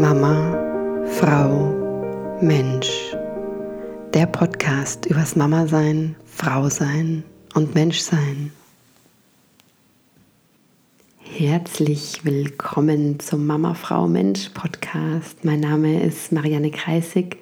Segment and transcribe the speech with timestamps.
[0.00, 3.14] Mama, Frau, Mensch.
[4.12, 7.22] Der Podcast übers Mama sein, Frau sein
[7.54, 8.50] und Mensch sein.
[11.18, 15.44] Herzlich willkommen zum Mama, Frau, Mensch Podcast.
[15.44, 17.38] Mein Name ist Marianne Kreisig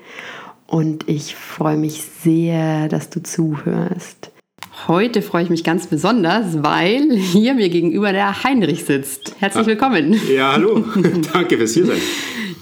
[0.66, 4.30] und ich freue mich sehr, dass du zuhörst.
[4.88, 9.36] Heute freue ich mich ganz besonders, weil hier mir gegenüber der Heinrich sitzt.
[9.38, 10.20] Herzlich willkommen.
[10.30, 10.84] Ja, hallo.
[11.32, 12.00] Danke fürs Hiersein.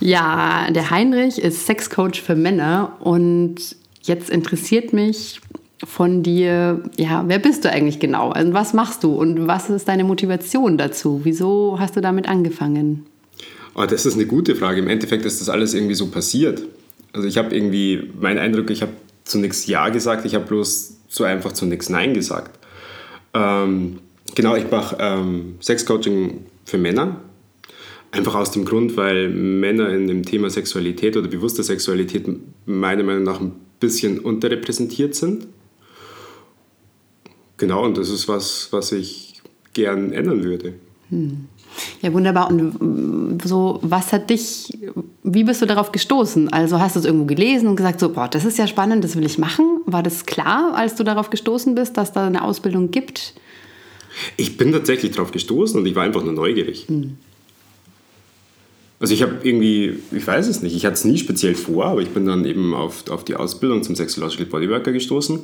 [0.01, 5.41] Ja, der Heinrich ist Sexcoach für Männer und jetzt interessiert mich
[5.85, 8.31] von dir, ja, wer bist du eigentlich genau?
[8.31, 11.21] Also was machst du und was ist deine Motivation dazu?
[11.25, 13.07] Wieso hast du damit angefangen?
[13.75, 14.81] Oh, das ist eine gute Frage.
[14.81, 16.63] Im Endeffekt ist das alles irgendwie so passiert.
[17.13, 18.93] Also ich habe irgendwie, mein Eindruck, ich habe
[19.25, 22.59] zunächst Ja gesagt, ich habe bloß so einfach zunächst Nein gesagt.
[23.33, 23.99] Ähm,
[24.35, 27.17] genau, ich mache ähm, Sexcoaching für Männer.
[28.13, 32.27] Einfach aus dem Grund, weil Männer in dem Thema Sexualität oder bewusste Sexualität
[32.67, 35.47] meiner Meinung nach ein bisschen unterrepräsentiert sind.
[37.57, 39.41] Genau, und das ist was, was ich
[39.75, 40.75] gern ändern würde.
[41.11, 41.47] Hm.
[42.03, 42.51] Ja, wunderbar.
[42.51, 44.77] Und so, was hat dich,
[45.23, 46.53] wie bist du darauf gestoßen?
[46.53, 49.17] Also hast du es irgendwo gelesen und gesagt, so, boah, das ist ja spannend, das
[49.17, 49.81] will ich machen.
[49.87, 53.35] War das klar, als du darauf gestoßen bist, dass da eine Ausbildung gibt?
[54.37, 56.89] Ich bin tatsächlich darauf gestoßen und ich war einfach nur neugierig.
[56.89, 57.17] Hm.
[59.01, 62.03] Also ich habe irgendwie, ich weiß es nicht, ich hatte es nie speziell vor, aber
[62.03, 65.41] ich bin dann eben auf, auf die Ausbildung zum Sexological Bodyworker gestoßen.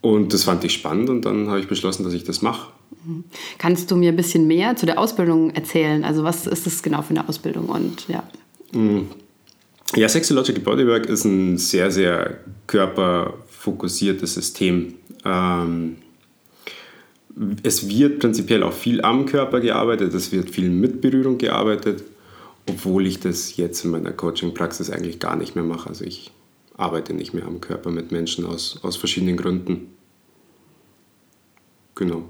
[0.00, 2.72] Und das fand ich spannend und dann habe ich beschlossen, dass ich das mache.
[3.58, 6.04] Kannst du mir ein bisschen mehr zu der Ausbildung erzählen?
[6.04, 7.66] Also was ist das genau für eine Ausbildung?
[7.66, 8.24] Und ja.
[8.72, 9.06] Mm.
[9.94, 14.94] Ja, Sexological Bodywork ist ein sehr, sehr körperfokussiertes System.
[15.24, 15.96] Ähm,
[17.62, 22.02] es wird prinzipiell auch viel am Körper gearbeitet, es wird viel mit Berührung gearbeitet,
[22.68, 25.88] obwohl ich das jetzt in meiner Coaching-Praxis eigentlich gar nicht mehr mache.
[25.88, 26.30] Also ich
[26.76, 29.88] arbeite nicht mehr am Körper mit Menschen aus, aus verschiedenen Gründen.
[31.94, 32.24] Genau.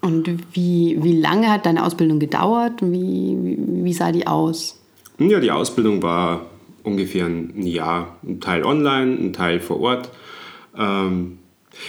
[0.00, 2.82] Und wie, wie lange hat deine Ausbildung gedauert?
[2.82, 4.80] Wie, wie, wie sah die aus?
[5.18, 6.46] Ja, die Ausbildung war
[6.82, 8.18] ungefähr ein Jahr.
[8.24, 10.10] Ein Teil online, ein Teil vor Ort.
[10.76, 11.38] Ähm,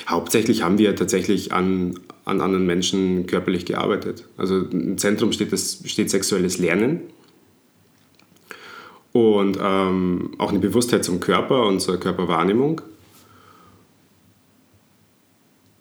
[0.08, 4.26] hauptsächlich haben wir tatsächlich an, an anderen Menschen körperlich gearbeitet.
[4.38, 7.02] Also im Zentrum steht, das, steht sexuelles Lernen
[9.14, 12.82] und ähm, auch eine Bewusstheit zum Körper und zur Körperwahrnehmung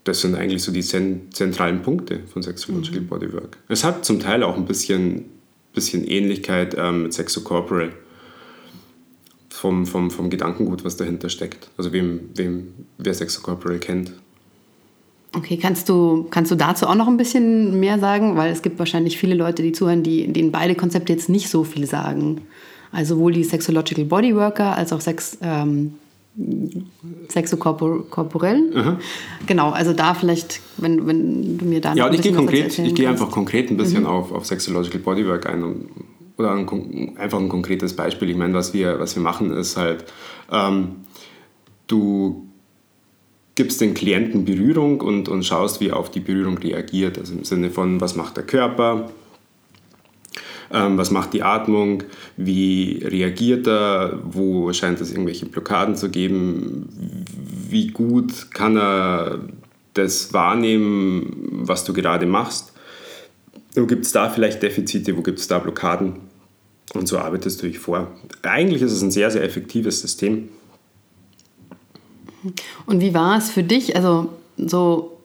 [0.08, 3.08] das sind eigentlich so die zentralen Punkte von Sexological mhm.
[3.08, 3.58] Bodywork.
[3.68, 5.26] Es hat zum Teil auch ein bisschen,
[5.74, 7.92] bisschen Ähnlichkeit ähm, mit Sexocorporal.
[9.50, 11.68] Vom, vom, vom Gedankengut, was dahinter steckt.
[11.76, 14.12] Also wem, wem, wer Sexocorporal kennt.
[15.34, 18.36] Okay, kannst du, kannst du dazu auch noch ein bisschen mehr sagen?
[18.36, 21.64] Weil es gibt wahrscheinlich viele Leute, die zuhören, die, denen beide Konzepte jetzt nicht so
[21.64, 22.42] viel sagen.
[22.92, 25.94] Also sowohl die Sexological Bodyworker als auch Sex, ähm,
[27.28, 28.60] sexokorporell.
[28.60, 28.96] Mhm.
[29.46, 32.94] Genau, also da vielleicht, wenn, wenn du mir da Ja, und ich gehe konkret, ich
[32.94, 34.08] gehe einfach konkret ein bisschen mhm.
[34.08, 35.88] auf, auf Sexological Bodywork ein und,
[36.36, 38.30] oder ein, einfach ein konkretes Beispiel.
[38.30, 40.04] Ich meine, was wir, was wir machen, ist halt,
[40.52, 40.96] ähm,
[41.88, 42.48] du
[43.56, 47.18] gibst den Klienten Berührung und, und schaust, wie auf die Berührung reagiert.
[47.18, 49.10] Also im Sinne von, was macht der Körper,
[50.72, 52.04] ähm, was macht die Atmung?
[52.36, 54.18] Wie reagiert er?
[54.24, 56.88] Wo scheint es irgendwelche Blockaden zu geben?
[57.68, 59.40] Wie gut kann er
[59.94, 62.72] das wahrnehmen, was du gerade machst?
[63.74, 65.16] Wo gibt es da vielleicht Defizite?
[65.16, 66.16] Wo gibt es da Blockaden?
[66.94, 68.12] Und so arbeitest du dich vor.
[68.42, 70.48] Eigentlich ist es ein sehr, sehr effektives System.
[72.86, 73.94] Und wie war es für dich?
[73.96, 75.17] Also so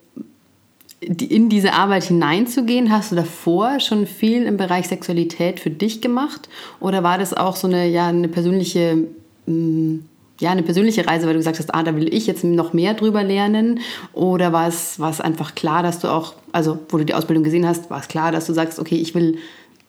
[1.04, 2.92] in diese Arbeit hineinzugehen?
[2.92, 6.50] Hast du davor schon viel im Bereich Sexualität für dich gemacht?
[6.80, 9.08] Oder war das auch so eine, ja, eine persönliche,
[9.46, 9.96] mm,
[10.40, 12.94] ja, eine persönliche Reise, weil du gesagt hast, ah, da will ich jetzt noch mehr
[12.94, 13.80] drüber lernen?
[14.14, 17.44] Oder war es, war es einfach klar, dass du auch, also wo du die Ausbildung
[17.44, 19.38] gesehen hast, war es klar, dass du sagst, okay, ich will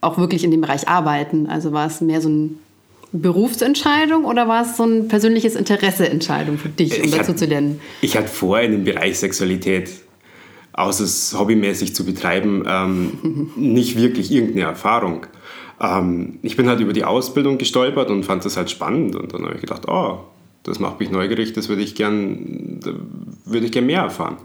[0.01, 1.47] auch wirklich in dem Bereich arbeiten?
[1.47, 2.59] Also war es mehr so ein
[3.13, 7.47] Berufsentscheidung oder war es so ein persönliches Interesseentscheidung für dich, um ich dazu hat, zu
[7.47, 7.81] lernen?
[8.01, 9.89] Ich hatte vorher in dem Bereich Sexualität
[10.75, 15.27] außer es hobbymäßig zu betreiben, ähm, nicht wirklich irgendeine Erfahrung.
[15.81, 19.45] Ähm, ich bin halt über die Ausbildung gestolpert und fand das halt spannend und dann
[19.45, 20.21] habe ich gedacht, oh,
[20.63, 22.81] das macht mich neugierig, das würde ich gern,
[23.45, 24.37] würde ich gern mehr erfahren.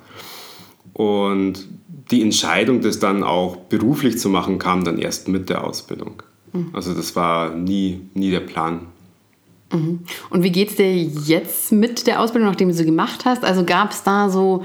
[0.93, 1.67] Und
[2.11, 6.23] die Entscheidung, das dann auch beruflich zu machen, kam dann erst mit der Ausbildung.
[6.51, 6.69] Mhm.
[6.73, 8.87] Also das war nie, nie der Plan.
[9.71, 9.99] Mhm.
[10.29, 13.43] Und wie geht es dir jetzt mit der Ausbildung, nachdem du sie gemacht hast?
[13.43, 14.63] Also gab es da so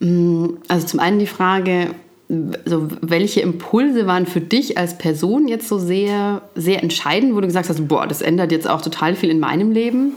[0.00, 1.94] also zum einen die Frage,
[2.64, 7.46] also welche Impulse waren für dich als Person jetzt so sehr, sehr entscheidend, wo du
[7.46, 10.12] gesagt hast, boah, das ändert jetzt auch total viel in meinem Leben?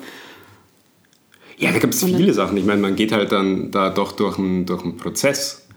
[1.58, 2.58] Ja, da gibt es viele Sachen.
[2.58, 5.68] Ich meine, man geht halt dann da doch durch einen, durch einen Prozess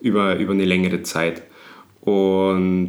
[0.00, 1.42] über, über eine längere Zeit.
[2.02, 2.88] Und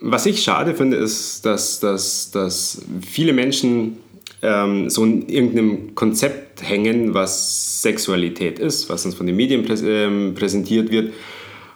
[0.00, 3.98] was ich schade finde, ist, dass, dass, dass viele Menschen
[4.42, 9.74] ähm, so in irgendeinem Konzept hängen, was Sexualität ist, was uns von den Medien prä
[9.84, 11.12] ähm, präsentiert wird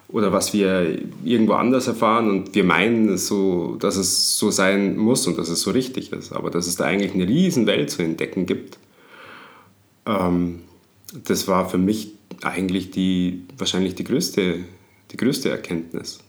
[0.09, 5.25] oder was wir irgendwo anders erfahren und wir meinen, so, dass es so sein muss
[5.27, 8.03] und dass es so richtig ist, aber dass es da eigentlich eine riesen Welt zu
[8.03, 8.77] entdecken gibt.
[10.05, 10.59] Ähm,
[11.25, 14.59] das war für mich eigentlich die, wahrscheinlich die größte,
[15.11, 16.19] die größte Erkenntnis.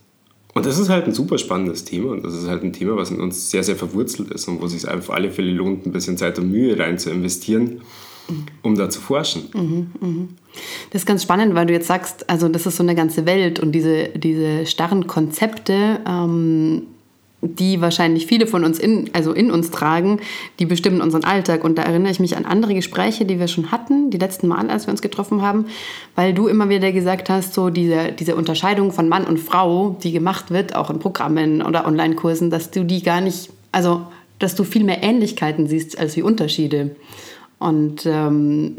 [0.53, 3.09] Und das ist halt ein super spannendes Thema und das ist halt ein Thema, was
[3.09, 5.91] in uns sehr, sehr verwurzelt ist und wo es sich auf alle Fälle lohnt, ein
[5.91, 7.81] bisschen Zeit und Mühe rein zu investieren,
[8.61, 9.49] um da zu forschen.
[9.53, 10.27] Mhm, mh.
[10.91, 13.59] Das ist ganz spannend, weil du jetzt sagst, also das ist so eine ganze Welt
[13.59, 16.83] und diese, diese starren Konzepte, ähm,
[17.43, 20.19] die wahrscheinlich viele von uns in, also in uns tragen,
[20.59, 21.63] die bestimmen unseren Alltag.
[21.63, 24.69] Und da erinnere ich mich an andere Gespräche, die wir schon hatten, die letzten Mal,
[24.69, 25.65] als wir uns getroffen haben,
[26.15, 30.11] weil du immer wieder gesagt hast, so diese, diese Unterscheidung von Mann und Frau, die
[30.11, 34.07] gemacht wird, auch in Programmen oder Online-Kursen, dass du die gar nicht, also
[34.39, 36.95] dass du viel mehr Ähnlichkeiten siehst als wie Unterschiede.
[37.63, 38.75] Und ähm,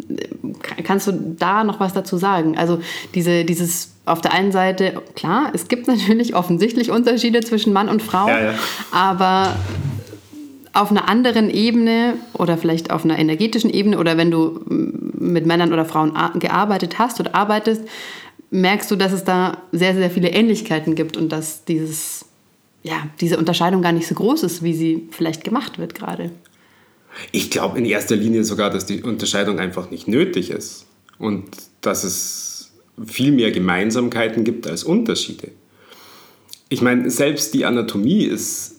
[0.84, 2.58] kannst du da noch was dazu sagen?
[2.58, 2.80] Also
[3.14, 8.02] diese, dieses auf der einen Seite, klar, es gibt natürlich offensichtlich Unterschiede zwischen Mann und
[8.02, 8.54] Frau, ja, ja.
[8.92, 9.56] aber
[10.74, 15.72] auf einer anderen Ebene oder vielleicht auf einer energetischen Ebene oder wenn du mit Männern
[15.72, 17.84] oder Frauen gearbeitet hast oder arbeitest,
[18.50, 22.26] merkst du, dass es da sehr, sehr viele Ähnlichkeiten gibt und dass dieses,
[22.82, 26.32] ja, diese Unterscheidung gar nicht so groß ist, wie sie vielleicht gemacht wird gerade.
[27.32, 30.86] Ich glaube in erster Linie sogar, dass die Unterscheidung einfach nicht nötig ist
[31.18, 31.44] und
[31.80, 32.72] dass es
[33.06, 35.50] viel mehr Gemeinsamkeiten gibt als Unterschiede.
[36.68, 38.76] Ich meine, selbst die Anatomie ist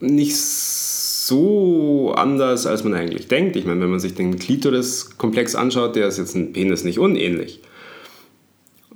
[0.00, 3.56] nicht so anders, als man eigentlich denkt.
[3.56, 7.60] Ich meine, wenn man sich den Klitoris-Komplex anschaut, der ist jetzt ein Penis nicht unähnlich.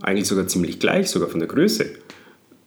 [0.00, 1.90] Eigentlich sogar ziemlich gleich, sogar von der Größe.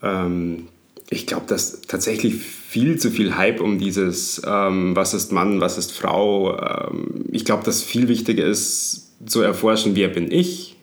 [0.02, 0.68] Ähm,
[1.10, 5.78] ich glaube, dass tatsächlich viel zu viel Hype um dieses, ähm, was ist Mann, was
[5.78, 6.58] ist Frau.
[6.58, 10.76] Ähm, ich glaube, dass viel wichtiger ist, zu erforschen, wer bin ich,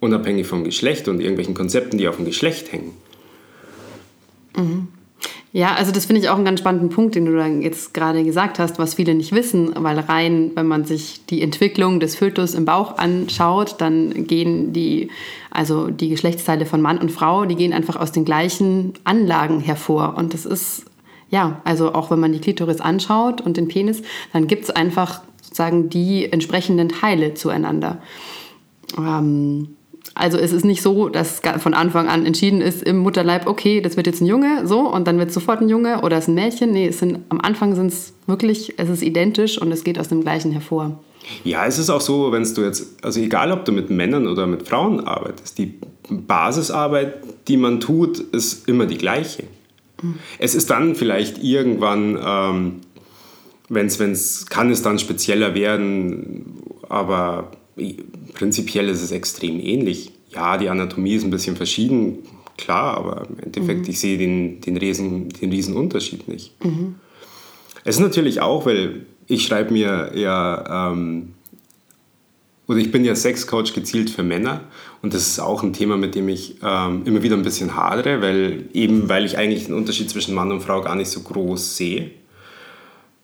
[0.00, 2.92] unabhängig vom Geschlecht und irgendwelchen Konzepten, die auf dem Geschlecht hängen.
[4.56, 4.88] Mhm.
[5.58, 8.22] Ja, also das finde ich auch einen ganz spannenden Punkt, den du dann jetzt gerade
[8.22, 12.54] gesagt hast, was viele nicht wissen, weil rein, wenn man sich die Entwicklung des Fötus
[12.54, 15.10] im Bauch anschaut, dann gehen die,
[15.50, 20.14] also die Geschlechtsteile von Mann und Frau, die gehen einfach aus den gleichen Anlagen hervor.
[20.16, 20.84] Und das ist,
[21.28, 24.02] ja, also auch wenn man die Klitoris anschaut und den Penis,
[24.32, 28.00] dann gibt es einfach sozusagen die entsprechenden Teile zueinander.
[28.96, 29.70] Ähm,
[30.14, 33.96] also es ist nicht so, dass von Anfang an entschieden ist im Mutterleib, okay, das
[33.96, 36.28] wird jetzt ein Junge, so, und dann wird es sofort ein Junge oder es ist
[36.28, 36.72] ein Mädchen.
[36.72, 40.08] Nee, es sind, am Anfang sind es wirklich, es ist identisch und es geht aus
[40.08, 40.98] dem Gleichen hervor.
[41.44, 44.46] Ja, es ist auch so, wenn du jetzt, also egal ob du mit Männern oder
[44.46, 45.74] mit Frauen arbeitest, die
[46.08, 47.14] Basisarbeit,
[47.48, 49.44] die man tut, ist immer die gleiche.
[50.02, 50.14] Mhm.
[50.38, 52.72] Es ist dann vielleicht irgendwann, ähm,
[53.68, 56.54] wenn es, kann es dann spezieller werden,
[56.88, 57.50] aber
[58.34, 60.12] prinzipiell ist es extrem ähnlich.
[60.30, 62.18] Ja, die Anatomie ist ein bisschen verschieden,
[62.56, 63.90] klar, aber im Endeffekt, mhm.
[63.90, 66.52] ich sehe den, den, Riesen, den riesen Unterschied nicht.
[66.64, 66.96] Mhm.
[67.84, 71.34] Es ist natürlich auch, weil ich schreibe mir ja, ähm,
[72.66, 74.64] oder ich bin ja Sexcoach gezielt für Männer
[75.00, 78.20] und das ist auch ein Thema, mit dem ich ähm, immer wieder ein bisschen hadere,
[78.20, 81.76] weil eben, weil ich eigentlich den Unterschied zwischen Mann und Frau gar nicht so groß
[81.76, 82.10] sehe.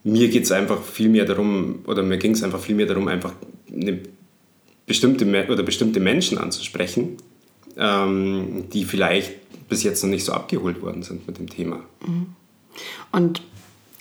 [0.03, 3.09] Mir geht es einfach viel mehr darum, oder mir ging es einfach viel mehr darum,
[3.09, 3.33] einfach
[3.71, 3.99] eine
[4.87, 7.17] bestimmte oder bestimmte Menschen anzusprechen,
[7.77, 9.33] ähm, die vielleicht
[9.69, 11.81] bis jetzt noch nicht so abgeholt worden sind mit dem Thema.
[12.07, 12.27] Mhm.
[13.13, 13.43] Und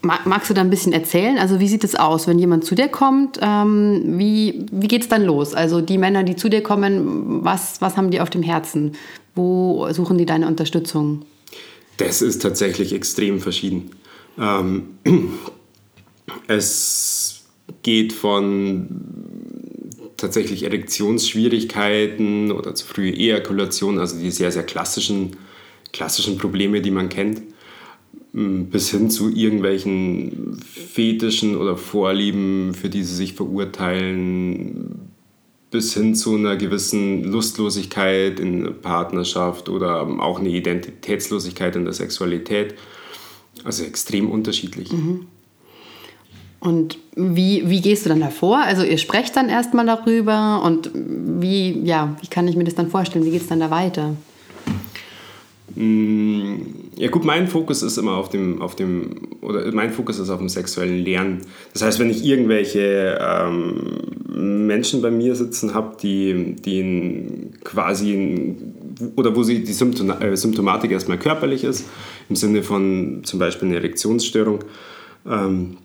[0.01, 1.37] magst du da ein bisschen erzählen?
[1.37, 3.39] Also wie sieht es aus, wenn jemand zu dir kommt?
[3.41, 5.53] Ähm, wie wie geht es dann los?
[5.53, 8.93] Also die Männer, die zu dir kommen, was, was haben die auf dem Herzen?
[9.35, 11.23] Wo suchen die deine Unterstützung?
[11.97, 13.91] Das ist tatsächlich extrem verschieden.
[14.37, 14.97] Ähm,
[16.47, 17.43] es
[17.83, 18.87] geht von
[20.23, 25.35] tatsächlich Erektionsschwierigkeiten oder zu frühe Ejakulation, also die sehr, sehr klassischen,
[25.91, 27.41] klassischen Probleme, die man kennt,
[28.31, 35.11] bis hin zu irgendwelchen Fetischen oder Vorlieben, für die sie sich verurteilen,
[35.69, 42.75] bis hin zu einer gewissen Lustlosigkeit in Partnerschaft oder auch eine Identitätslosigkeit in der Sexualität.
[43.65, 44.91] Also extrem unterschiedlich.
[44.91, 45.27] Mhm.
[46.63, 48.59] Und wie, wie gehst du dann davor?
[48.59, 52.89] Also ihr sprecht dann erstmal darüber und wie, ja, wie kann ich mir das dann
[52.89, 53.25] vorstellen?
[53.25, 54.15] Wie geht es dann da weiter?
[55.75, 56.53] Mm,
[56.95, 60.39] ja gut, mein Fokus ist immer auf dem, auf dem, oder mein Fokus ist auf
[60.39, 61.41] dem sexuellen Lernen.
[61.73, 68.55] Das heißt, wenn ich irgendwelche ähm, Menschen bei mir sitzen habe, die, die quasi,
[69.17, 71.89] oder wo sie die Symptom äh, Symptomatik erstmal körperlich ist,
[72.29, 74.59] im Sinne von zum Beispiel einer Erektionsstörung,
[75.29, 75.75] ähm,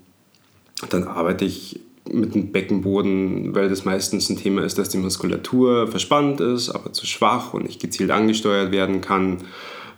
[0.86, 1.80] dann arbeite ich
[2.10, 6.92] mit dem Beckenboden, weil das meistens ein Thema ist, dass die Muskulatur verspannt ist, aber
[6.92, 9.38] zu schwach und nicht gezielt angesteuert werden kann.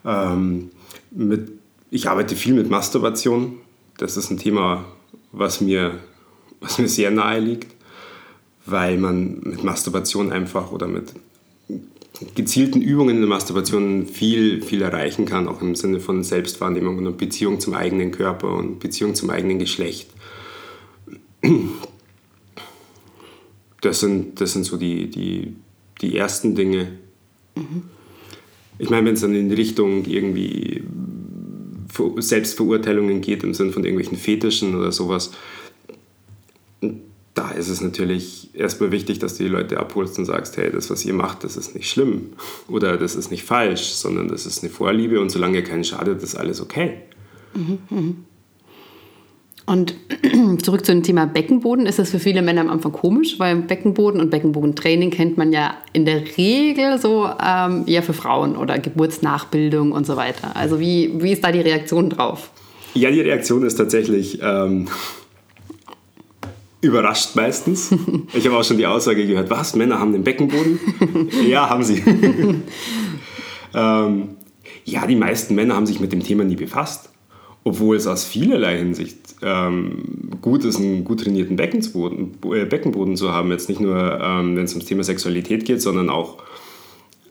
[0.04, 0.70] Ähm,
[1.10, 1.52] mit,
[1.90, 3.58] ich arbeite viel mit Masturbation.
[3.98, 4.84] Das ist ein Thema,
[5.32, 5.98] was mir,
[6.60, 7.72] was mir sehr nahe liegt,
[8.66, 11.12] weil man mit Masturbation einfach oder mit
[12.34, 17.16] gezielten Übungen in der Masturbation viel, viel erreichen kann, auch im Sinne von Selbstwahrnehmung und
[17.16, 20.10] Beziehung zum eigenen Körper und Beziehung zum eigenen Geschlecht.
[23.80, 25.56] Das sind, das sind so die, die,
[26.02, 26.98] die ersten Dinge.
[27.56, 27.84] Mhm.
[28.78, 30.82] Ich meine, wenn es dann in Richtung irgendwie
[32.18, 35.32] Selbstverurteilungen geht, im Sinne von irgendwelchen Fetischen oder sowas,
[37.34, 40.90] da ist es natürlich erstmal wichtig, dass du die Leute abholst und sagst, hey, das,
[40.90, 42.32] was ihr macht, das ist nicht schlimm
[42.68, 46.22] oder das ist nicht falsch, sondern das ist eine Vorliebe und solange ihr keinen schadet,
[46.22, 47.02] ist alles okay.
[47.54, 48.16] Mhm, mhm.
[49.66, 49.94] Und
[50.62, 54.20] zurück zu dem Thema Beckenboden ist das für viele Männer am Anfang komisch, weil Beckenboden
[54.20, 59.92] und Beckenbodentraining kennt man ja in der Regel so ähm, eher für Frauen oder Geburtsnachbildung
[59.92, 60.56] und so weiter.
[60.56, 62.50] Also wie, wie ist da die Reaktion drauf?
[62.94, 64.88] Ja, die Reaktion ist tatsächlich ähm,
[66.80, 67.90] überrascht meistens.
[68.32, 70.80] Ich habe auch schon die Aussage gehört, was, Männer haben den Beckenboden?
[71.48, 72.02] ja, haben sie.
[73.74, 74.28] ähm,
[74.84, 77.09] ja, die meisten Männer haben sich mit dem Thema nie befasst
[77.64, 83.32] obwohl es aus vielerlei Hinsicht ähm, gut ist, einen gut trainierten Beckenboden, äh, Beckenboden zu
[83.32, 83.50] haben.
[83.50, 86.38] Jetzt nicht nur, ähm, wenn es ums Thema Sexualität geht, sondern auch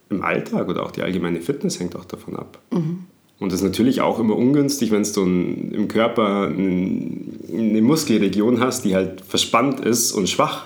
[0.10, 2.60] im Alltag oder auch die allgemeine Fitness hängt auch davon ab.
[2.72, 3.06] Mhm.
[3.40, 8.96] Und das ist natürlich auch immer ungünstig, wenn du im Körper eine Muskelregion hast, die
[8.96, 10.66] halt verspannt ist und schwach.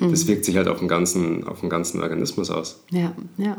[0.00, 0.10] Mhm.
[0.10, 2.82] Das wirkt sich halt auf den, ganzen, auf den ganzen Organismus aus.
[2.90, 3.56] Ja, ja.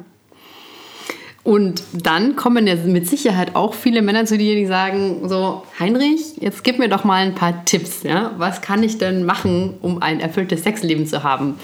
[1.44, 6.38] Und dann kommen ja mit Sicherheit auch viele Männer zu dir, die sagen so, Heinrich,
[6.40, 8.04] jetzt gib mir doch mal ein paar Tipps.
[8.04, 8.34] Ja?
[8.38, 11.56] Was kann ich denn machen, um ein erfülltes Sexleben zu haben?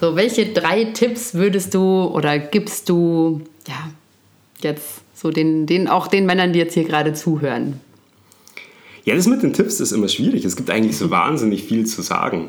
[0.00, 3.90] So, welche drei Tipps würdest du oder gibst du ja,
[4.62, 7.80] jetzt so den, den, auch den Männern, die jetzt hier gerade zuhören?
[9.04, 10.44] Ja, das mit den Tipps ist immer schwierig.
[10.44, 12.48] Es gibt eigentlich so wahnsinnig viel zu sagen.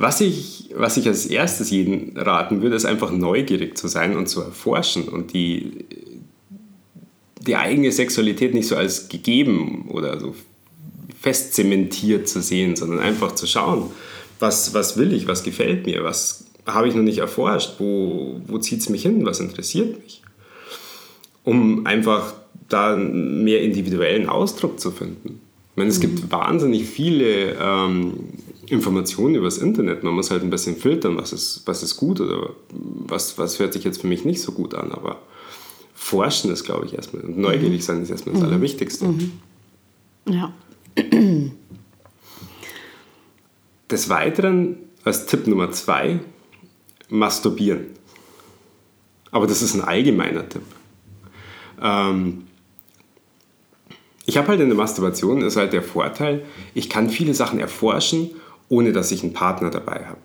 [0.00, 4.30] Was ich, was ich als erstes jedem raten würde, ist einfach neugierig zu sein und
[4.30, 5.84] zu erforschen und die,
[7.46, 10.34] die eigene Sexualität nicht so als gegeben oder so
[11.20, 13.90] fest zementiert zu sehen, sondern einfach zu schauen,
[14.38, 18.56] was, was will ich, was gefällt mir, was habe ich noch nicht erforscht, wo, wo
[18.56, 20.22] zieht es mich hin, was interessiert mich.
[21.44, 22.32] Um einfach
[22.70, 25.42] da mehr individuellen Ausdruck zu finden.
[25.72, 26.02] Ich meine, es mhm.
[26.02, 28.14] gibt wahnsinnig viele ähm,
[28.70, 30.04] Informationen übers Internet.
[30.04, 33.72] Man muss halt ein bisschen filtern, was ist, was ist gut oder was, was hört
[33.72, 34.92] sich jetzt für mich nicht so gut an.
[34.92, 35.22] Aber
[35.94, 38.48] forschen ist, glaube ich, erstmal und neugierig sein ist erstmal das mhm.
[38.48, 39.06] Allerwichtigste.
[39.06, 39.32] Mhm.
[40.28, 40.52] Ja.
[43.90, 46.20] Des Weiteren als Tipp Nummer zwei,
[47.08, 47.86] masturbieren.
[49.32, 50.62] Aber das ist ein allgemeiner Tipp.
[51.80, 52.44] Ähm,
[54.26, 58.30] ich habe halt in der Masturbation ist halt der Vorteil, ich kann viele Sachen erforschen
[58.70, 60.16] ohne dass ich einen Partner dabei habe.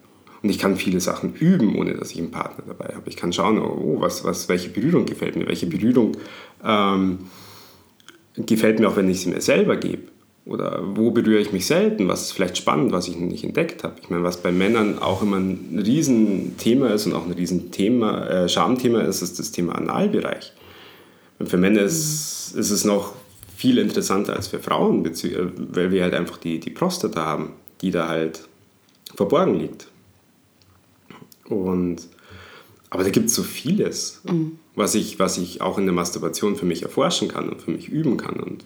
[0.41, 3.09] Und ich kann viele Sachen üben, ohne dass ich einen Partner dabei habe.
[3.09, 6.15] Ich kann schauen, oh, was, was, welche Berührung gefällt mir, welche Berührung
[6.63, 7.17] ähm,
[8.37, 10.03] gefällt mir auch, wenn ich sie mir selber gebe.
[10.45, 12.07] Oder wo berühre ich mich selten?
[12.07, 13.95] Was ist vielleicht spannend, was ich noch nicht entdeckt habe?
[13.99, 18.47] Ich meine, was bei Männern auch immer ein Riesenthema ist und auch ein Riesenthema, äh,
[18.47, 20.53] Schamthema ist, ist das Thema Analbereich.
[21.39, 23.13] Und für Männer ist, ist es noch
[23.57, 28.07] viel interessanter als für Frauen, weil wir halt einfach die, die Prostata haben die da
[28.07, 28.47] halt
[29.15, 29.87] verborgen liegt.
[31.49, 32.07] Und,
[32.89, 34.57] aber da gibt es so vieles, mhm.
[34.75, 37.87] was, ich, was ich auch in der Masturbation für mich erforschen kann und für mich
[37.87, 38.37] üben kann.
[38.37, 38.65] Und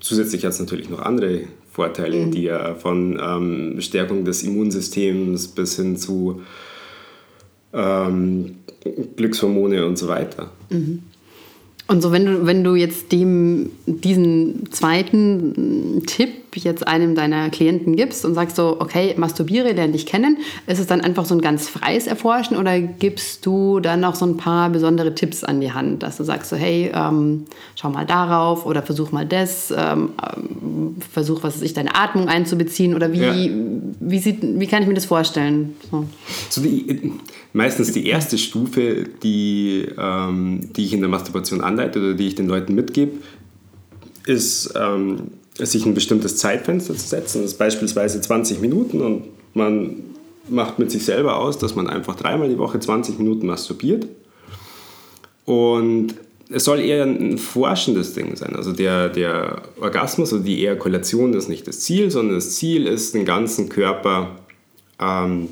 [0.00, 2.30] zusätzlich hat es natürlich noch andere Vorteile, mhm.
[2.32, 6.42] die ja von ähm, Stärkung des Immunsystems bis hin zu
[7.72, 8.56] ähm,
[9.16, 10.50] Glückshormone und so weiter.
[10.70, 11.02] Mhm.
[11.86, 17.96] Und so, wenn du, wenn du jetzt dem, diesen zweiten Tipp jetzt einem deiner Klienten
[17.96, 21.40] gibst und sagst so, okay, masturbiere, lerne dich kennen, ist es dann einfach so ein
[21.40, 25.72] ganz freies Erforschen oder gibst du dann noch so ein paar besondere Tipps an die
[25.72, 30.10] Hand, dass du sagst so, hey, ähm, schau mal darauf oder versuch mal das, ähm,
[30.34, 33.34] ähm versuch, was ist deine Atmung einzubeziehen oder wie, ja.
[34.00, 35.76] wie, sieht, wie kann ich mir das vorstellen?
[35.90, 36.04] So.
[36.50, 37.12] so die,
[37.52, 42.34] meistens die erste Stufe, die, ähm, die ich in der Masturbation anleite oder die ich
[42.34, 43.12] den Leuten mitgebe,
[44.26, 47.42] ist, ähm, sich ein bestimmtes Zeitfenster zu setzen.
[47.42, 49.24] Das ist beispielsweise 20 Minuten und
[49.54, 49.96] man
[50.48, 54.06] macht mit sich selber aus, dass man einfach dreimal die Woche 20 Minuten masturbiert.
[55.44, 56.14] Und
[56.50, 58.56] es soll eher ein forschendes Ding sein.
[58.56, 63.14] Also der, der Orgasmus oder die Ejakulation ist nicht das Ziel, sondern das Ziel ist,
[63.14, 64.36] den ganzen Körper
[65.00, 65.48] ähm,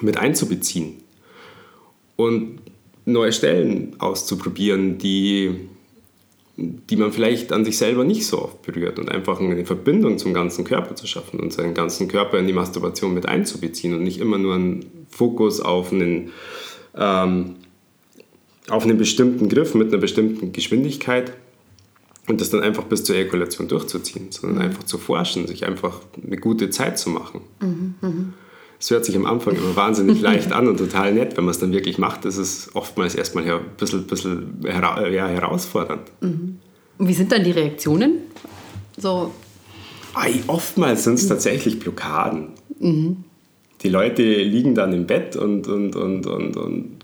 [0.00, 0.94] mit einzubeziehen
[2.16, 2.58] und
[3.04, 5.68] neue Stellen auszuprobieren, die
[6.56, 10.32] die man vielleicht an sich selber nicht so oft berührt und einfach eine Verbindung zum
[10.32, 14.20] ganzen Körper zu schaffen und seinen ganzen Körper in die Masturbation mit einzubeziehen und nicht
[14.20, 16.30] immer nur einen Fokus auf einen,
[16.96, 17.56] ähm,
[18.68, 21.34] auf einen bestimmten Griff mit einer bestimmten Geschwindigkeit
[22.26, 24.64] und das dann einfach bis zur Ejakulation durchzuziehen, sondern mhm.
[24.64, 27.42] einfach zu forschen, sich einfach eine gute Zeit zu machen.
[27.60, 28.24] Mhm, mh.
[28.78, 31.36] Es hört sich am Anfang immer wahnsinnig leicht an und total nett.
[31.36, 35.28] Wenn man es dann wirklich macht, ist es oftmals erstmal ein bisschen, bisschen hera ja,
[35.28, 36.02] herausfordernd.
[36.20, 36.58] Mhm.
[36.98, 38.18] Und wie sind dann die Reaktionen?
[38.96, 39.32] So.
[40.14, 41.28] Ay, oftmals sind es mhm.
[41.28, 42.48] tatsächlich Blockaden.
[42.78, 43.24] Mhm.
[43.82, 46.96] Die Leute liegen dann im Bett und, und, und, und, und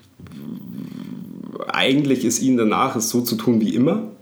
[1.69, 4.12] eigentlich ist ihnen danach es so zu tun wie immer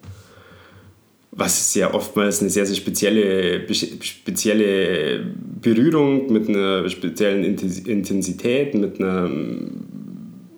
[1.32, 5.24] was ja oftmals eine sehr, sehr spezielle, spezielle
[5.60, 9.86] Berührung mit einer speziellen Intensität, mit einem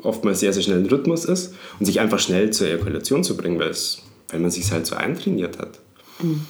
[0.02, 3.68] oftmals sehr, sehr schnellen Rhythmus ist und sich einfach schnell zur Ejakulation zu bringen, weil,
[3.68, 5.78] es, weil man sich halt so eintrainiert hat.
[6.20, 6.46] Mhm.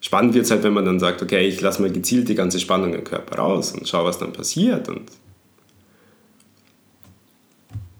[0.00, 2.60] Spannend wird es halt, wenn man dann sagt, okay, ich lasse mal gezielt die ganze
[2.60, 4.88] Spannung im Körper raus und schaue, was dann passiert.
[4.88, 5.10] Und,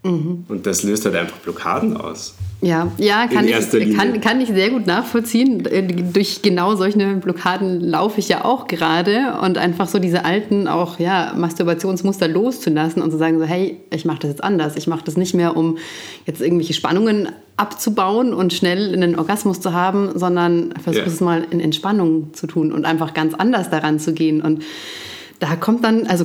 [0.05, 0.45] mhm.
[0.47, 2.37] und das löst halt einfach Blockaden aus.
[2.63, 5.63] Ja, ja kann, ich, kann, kann ich sehr gut nachvollziehen.
[6.13, 10.99] Durch genau solche Blockaden laufe ich ja auch gerade und einfach so diese alten auch
[10.99, 14.77] ja, Masturbationsmuster loszulassen und zu sagen so, hey, ich mache das jetzt anders.
[14.77, 15.77] Ich mache das nicht mehr, um
[16.25, 21.13] jetzt irgendwelche Spannungen abzubauen und schnell einen Orgasmus zu haben, sondern versuche ja.
[21.13, 24.63] es mal in Entspannung zu tun und einfach ganz anders daran zu gehen und
[25.39, 26.25] da kommt dann, also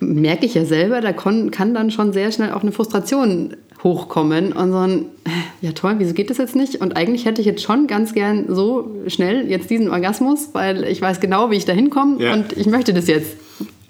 [0.00, 4.72] merke ich ja selber, da kann dann schon sehr schnell auch eine Frustration hochkommen und
[4.72, 5.04] so ein,
[5.60, 6.80] ja toll, wieso geht das jetzt nicht?
[6.80, 11.00] Und eigentlich hätte ich jetzt schon ganz gern so schnell jetzt diesen Orgasmus, weil ich
[11.00, 12.34] weiß genau, wie ich da hinkomme ja.
[12.34, 13.36] und ich möchte das jetzt.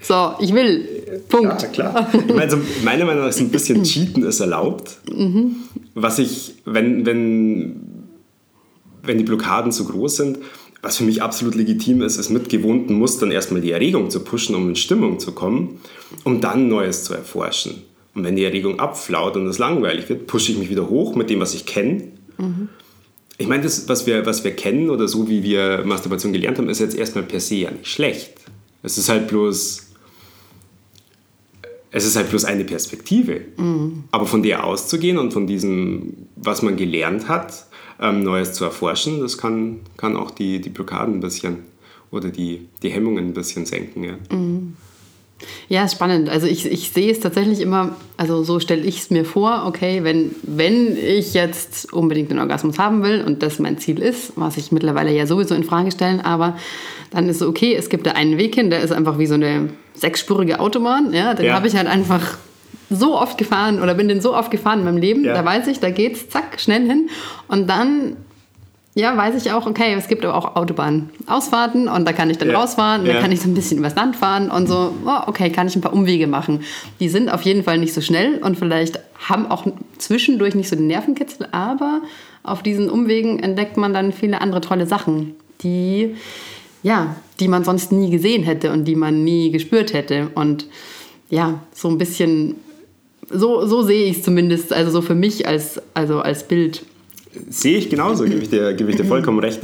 [0.03, 0.87] So, ich will.
[1.29, 1.63] Punkt.
[1.63, 2.09] Ja, klar.
[2.13, 4.99] Ich meine, so, meiner Meinung nach ist ein bisschen Cheaten ist erlaubt.
[5.11, 5.57] Mhm.
[5.95, 7.81] Was ich, wenn, wenn,
[9.03, 10.39] wenn die Blockaden zu groß sind,
[10.83, 14.55] was für mich absolut legitim ist, ist mit gewohnten Mustern erstmal die Erregung zu pushen,
[14.55, 15.81] um in Stimmung zu kommen,
[16.23, 17.83] um dann Neues zu erforschen.
[18.17, 21.29] Und wenn die Erregung abflaut und es langweilig wird, pushe ich mich wieder hoch mit
[21.29, 22.05] dem, was ich kenne.
[22.39, 22.71] Mhm.
[23.37, 26.71] Ich meine, das, was wir, was wir kennen oder so, wie wir Masturbation gelernt haben,
[26.71, 28.33] ist jetzt erstmal per se ja nicht schlecht.
[28.83, 29.89] Es ist halt bloß,
[31.91, 33.43] es ist halt bloß eine Perspektive.
[33.59, 34.05] Mhm.
[34.13, 37.67] Aber von der auszugehen und von diesem, was man gelernt hat,
[38.01, 41.59] ähm, Neues zu erforschen, das kann, kann auch die, die Blockaden ein bisschen
[42.11, 44.05] oder die, die Hemmungen ein bisschen senken.
[44.05, 44.17] Ja.
[44.35, 44.75] Mhm.
[45.69, 46.29] Ja, ist spannend.
[46.29, 50.03] Also ich, ich sehe es tatsächlich immer, also so stelle ich es mir vor, okay,
[50.03, 54.57] wenn, wenn ich jetzt unbedingt einen Orgasmus haben will und das mein Ziel ist, was
[54.57, 56.57] ich mittlerweile ja sowieso in Frage stelle, aber
[57.11, 59.35] dann ist es okay, es gibt da einen Weg hin, der ist einfach wie so
[59.35, 61.55] eine sechsspurige Autobahn, ja, den ja.
[61.55, 62.39] habe ich halt einfach
[62.89, 65.35] so oft gefahren oder bin den so oft gefahren in meinem Leben, ja.
[65.35, 67.11] da weiß ich, da geht's zack, schnell hin
[67.49, 68.17] und dann
[68.97, 72.49] ja, weiß ich auch, okay, es gibt aber auch Autobahnausfahrten und da kann ich dann
[72.49, 72.59] ja.
[72.59, 73.13] rausfahren, ja.
[73.13, 75.77] da kann ich so ein bisschen übers Land fahren und so, oh, okay, kann ich
[75.77, 76.63] ein paar Umwege machen.
[76.99, 79.67] Die sind auf jeden Fall nicht so schnell und vielleicht haben auch
[79.99, 82.01] zwischendurch nicht so den Nervenkitzel, aber
[82.43, 86.17] auf diesen Umwegen entdeckt man dann viele andere tolle Sachen, die,
[86.83, 90.31] ja, die man sonst nie gesehen hätte und die man nie gespürt hätte.
[90.35, 90.69] Und
[91.29, 92.55] ja, so ein bisschen,
[93.29, 96.87] so, so sehe ich es zumindest, also so für mich als, also als Bild.
[97.49, 99.61] Sehe ich genauso, gebe ich dir, gebe ich dir vollkommen recht.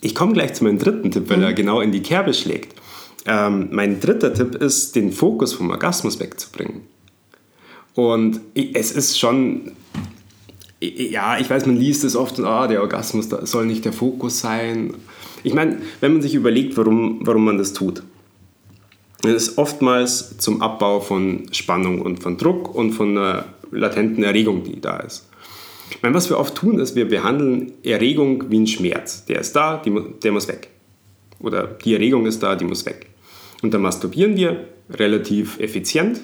[0.00, 2.74] Ich komme gleich zu meinem dritten Tipp, weil er genau in die Kerbe schlägt.
[3.26, 6.82] Ähm, mein dritter Tipp ist, den Fokus vom Orgasmus wegzubringen.
[7.94, 9.72] Und es ist schon,
[10.80, 14.40] ja, ich weiß, man liest es oft und ah, der Orgasmus soll nicht der Fokus
[14.40, 14.94] sein.
[15.42, 18.02] Ich meine, wenn man sich überlegt, warum, warum man das tut,
[19.22, 24.62] dann ist oftmals zum Abbau von Spannung und von Druck und von einer latenten Erregung,
[24.64, 25.28] die da ist.
[25.90, 29.24] Ich meine, was wir oft tun, ist, wir behandeln Erregung wie einen Schmerz.
[29.26, 30.70] Der ist da, die, der muss weg.
[31.40, 33.06] Oder die Erregung ist da, die muss weg.
[33.62, 36.20] Und dann masturbieren wir relativ effizient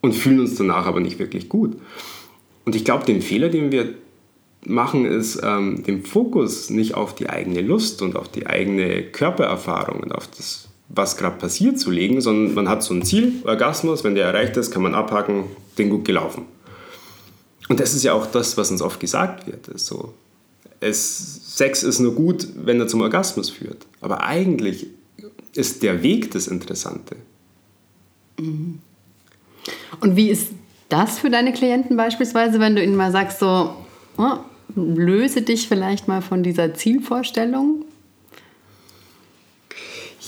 [0.00, 1.76] und fühlen uns danach aber nicht wirklich gut.
[2.64, 3.94] Und ich glaube, den Fehler, den wir
[4.64, 10.00] machen, ist, ähm, den Fokus nicht auf die eigene Lust und auf die eigene Körpererfahrung
[10.00, 14.04] und auf das, was gerade passiert, zu legen, sondern man hat so ein Ziel, Orgasmus,
[14.04, 15.44] wenn der erreicht ist, kann man abhaken,
[15.78, 16.44] den gut gelaufen.
[17.68, 19.68] Und das ist ja auch das, was uns oft gesagt wird.
[19.68, 20.12] Ist so,
[20.80, 23.86] es, Sex ist nur gut, wenn er zum Orgasmus führt.
[24.00, 24.88] Aber eigentlich
[25.54, 27.16] ist der Weg das Interessante.
[28.38, 28.80] Mhm.
[30.00, 30.48] Und wie ist
[30.88, 33.74] das für deine Klienten beispielsweise, wenn du ihnen mal sagst, so,
[34.18, 34.38] oh,
[34.74, 37.84] löse dich vielleicht mal von dieser Zielvorstellung?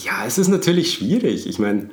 [0.04, 1.46] Ja, es ist natürlich schwierig.
[1.46, 1.88] Ich meine,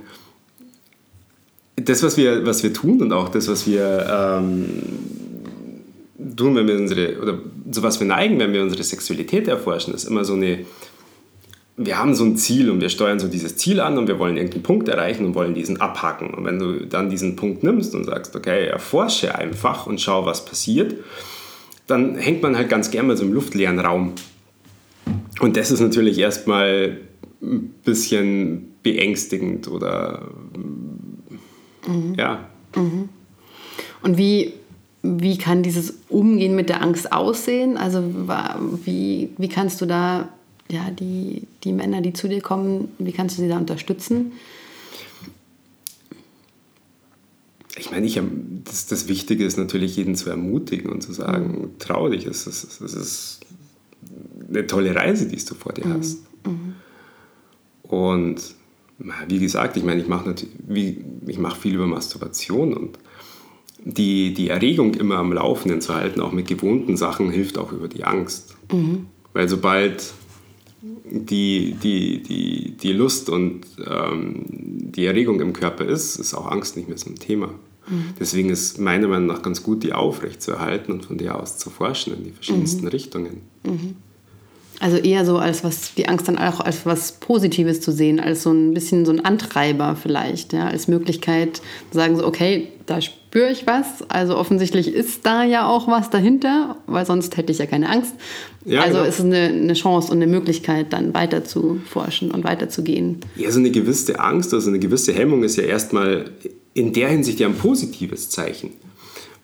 [1.77, 4.83] das, was wir, was wir tun und auch das, was wir ähm,
[6.35, 7.39] tun, wenn wir unsere, oder
[7.71, 10.65] zu was wir neigen, wenn wir unsere Sexualität erforschen, ist immer so eine,
[11.77, 14.35] wir haben so ein Ziel und wir steuern so dieses Ziel an und wir wollen
[14.35, 16.33] irgendeinen Punkt erreichen und wollen diesen abhaken.
[16.33, 20.43] Und wenn du dann diesen Punkt nimmst und sagst, okay, erforsche einfach und schau, was
[20.43, 20.95] passiert,
[21.87, 24.13] dann hängt man halt ganz gern mal so im luftleeren Raum.
[25.39, 26.97] Und das ist natürlich erstmal
[27.41, 30.27] ein bisschen beängstigend oder
[31.87, 32.15] mhm.
[32.15, 32.49] ja.
[32.75, 33.09] Mhm.
[34.03, 34.53] Und wie,
[35.03, 37.77] wie kann dieses Umgehen mit der Angst aussehen?
[37.77, 38.03] Also
[38.85, 40.29] wie, wie kannst du da
[40.69, 44.31] ja, die, die Männer, die zu dir kommen, wie kannst du sie da unterstützen?
[47.77, 48.19] Ich meine, ich,
[48.63, 51.79] das, das Wichtige ist natürlich, jeden zu ermutigen und zu sagen, mhm.
[51.79, 53.39] trau dich, es ist, es ist
[54.49, 55.93] eine tolle Reise, die du vor dir mhm.
[55.93, 56.19] hast.
[56.45, 56.75] Mhm.
[57.91, 58.55] Und
[59.27, 60.33] wie gesagt, ich meine, ich mache
[61.37, 62.97] mach viel über Masturbation und
[63.83, 67.89] die, die Erregung immer am Laufenden zu halten, auch mit gewohnten Sachen, hilft auch über
[67.89, 68.55] die Angst.
[68.71, 69.07] Mhm.
[69.33, 70.13] Weil sobald
[70.81, 76.77] die, die, die, die Lust und ähm, die Erregung im Körper ist, ist auch Angst
[76.77, 77.47] nicht mehr so ein Thema.
[77.89, 78.13] Mhm.
[78.17, 82.15] Deswegen ist meiner Meinung nach ganz gut, die aufrechtzuerhalten und von der aus zu forschen
[82.15, 82.87] in die verschiedensten mhm.
[82.87, 83.41] Richtungen.
[84.81, 88.41] Also eher so als was, die Angst dann auch als was Positives zu sehen, als
[88.41, 91.57] so ein bisschen so ein Antreiber vielleicht, ja, als Möglichkeit
[91.91, 96.09] zu sagen so, okay, da spüre ich was, also offensichtlich ist da ja auch was
[96.09, 98.15] dahinter, weil sonst hätte ich ja keine Angst.
[98.65, 99.07] Ja, also genau.
[99.07, 103.19] ist es eine, eine Chance und eine Möglichkeit, dann weiter zu forschen und weiterzugehen.
[103.35, 106.31] Ja, so eine gewisse Angst, also eine gewisse Hemmung ist ja erstmal
[106.73, 108.71] in der Hinsicht ja ein positives Zeichen,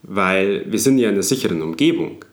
[0.02, 2.26] weil wir sind ja in einer sicheren Umgebung.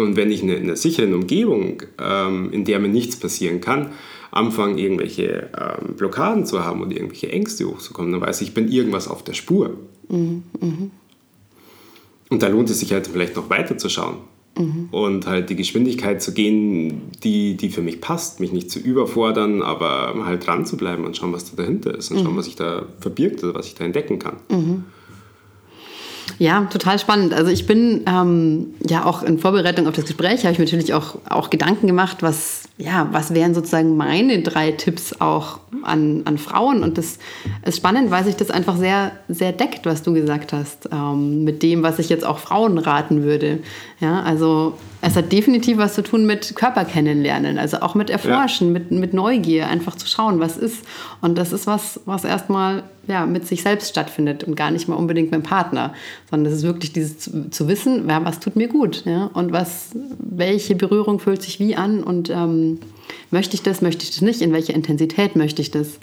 [0.00, 3.92] Und wenn ich in einer sicheren Umgebung, ähm, in der mir nichts passieren kann,
[4.30, 8.70] anfange, irgendwelche ähm, Blockaden zu haben oder irgendwelche Ängste hochzukommen, dann weiß ich, ich bin
[8.70, 9.76] irgendwas auf der Spur.
[10.08, 10.90] Mhm, mh.
[12.30, 14.18] Und da lohnt es sich halt vielleicht noch weiter zu schauen.
[14.56, 14.88] Mhm.
[14.90, 19.62] Und halt die Geschwindigkeit zu gehen, die, die für mich passt, mich nicht zu überfordern,
[19.62, 22.38] aber halt dran zu bleiben und schauen, was da dahinter ist und schauen, mhm.
[22.38, 24.36] was sich da verbirgt oder was ich da entdecken kann.
[26.38, 27.34] Ja, total spannend.
[27.34, 30.94] Also ich bin ähm, ja auch in Vorbereitung auf das Gespräch, habe ich mir natürlich
[30.94, 36.38] auch, auch Gedanken gemacht, was, ja, was wären sozusagen meine drei Tipps auch an, an
[36.38, 36.82] Frauen.
[36.82, 37.18] Und das
[37.64, 41.62] ist spannend, weil sich das einfach sehr, sehr deckt, was du gesagt hast, ähm, mit
[41.62, 43.60] dem, was ich jetzt auch Frauen raten würde.
[44.00, 48.68] Ja, also es hat definitiv was zu tun mit Körper kennenlernen, also auch mit Erforschen,
[48.68, 48.72] ja.
[48.74, 50.84] mit, mit Neugier, einfach zu schauen, was ist.
[51.22, 54.96] Und das ist was, was erstmal ja, mit sich selbst stattfindet und gar nicht mal
[54.96, 55.94] unbedingt mit dem Partner,
[56.28, 59.52] sondern das ist wirklich dieses zu, zu wissen, ja, was tut mir gut ja, und
[59.52, 62.78] was, welche Berührung fühlt sich wie an und ähm,
[63.30, 65.98] möchte ich das, möchte ich das nicht, in welcher Intensität möchte ich das.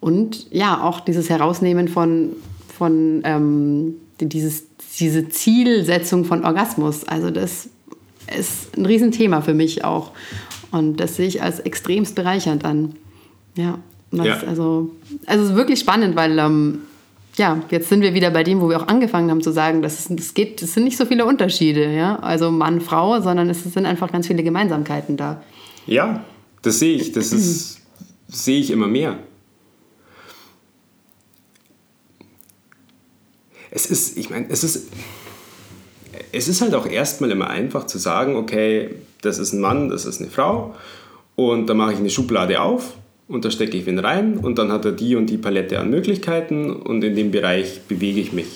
[0.00, 2.32] Und ja, auch dieses Herausnehmen von,
[2.76, 4.66] von ähm, dieses,
[4.98, 7.04] diese Zielsetzung von Orgasmus.
[7.04, 7.70] Also das
[8.36, 10.12] ist ein Riesenthema für mich auch.
[10.70, 12.94] Und das sehe ich als extremst bereichernd an.
[13.56, 13.78] Ja,
[14.12, 14.38] ja.
[14.46, 14.90] also,
[15.26, 16.80] also es ist wirklich spannend, weil ähm,
[17.36, 20.08] ja, jetzt sind wir wieder bei dem, wo wir auch angefangen haben zu sagen, dass
[20.10, 23.86] es, geht, es sind nicht so viele Unterschiede, ja, also Mann, Frau, sondern es sind
[23.86, 25.42] einfach ganz viele Gemeinsamkeiten da.
[25.86, 26.24] Ja,
[26.62, 27.80] das sehe ich, das ist,
[28.28, 29.18] sehe ich immer mehr.
[33.70, 34.88] Es ist, ich meine, es ist,
[36.32, 38.90] es ist halt auch erstmal immer einfach zu sagen, okay,
[39.22, 40.74] das ist ein Mann, das ist eine Frau
[41.34, 42.94] und da mache ich eine Schublade auf
[43.28, 45.90] und da stecke ich ihn rein und dann hat er die und die Palette an
[45.90, 48.48] Möglichkeiten und in dem Bereich bewege ich mich.